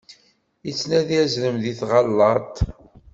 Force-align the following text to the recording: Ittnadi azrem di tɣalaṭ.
Ittnadi 0.69 1.15
azrem 1.23 1.55
di 1.63 1.73
tɣalaṭ. 1.79 2.55